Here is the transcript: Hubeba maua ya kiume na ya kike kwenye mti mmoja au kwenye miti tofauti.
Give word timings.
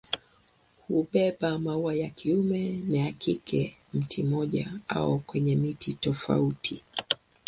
Hubeba 0.87 1.59
maua 1.59 1.93
ya 1.95 2.09
kiume 2.09 2.83
na 2.89 2.97
ya 2.97 3.11
kike 3.11 3.77
kwenye 3.91 4.03
mti 4.05 4.23
mmoja 4.23 4.67
au 4.87 5.19
kwenye 5.19 5.55
miti 5.55 5.93
tofauti. 5.93 6.83